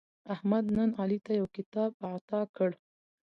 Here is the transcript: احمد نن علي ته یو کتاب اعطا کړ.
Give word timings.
احمد 0.33 0.65
نن 0.77 0.89
علي 1.01 1.19
ته 1.25 1.31
یو 1.39 1.47
کتاب 1.57 1.91
اعطا 2.09 2.41
کړ. 2.55 2.69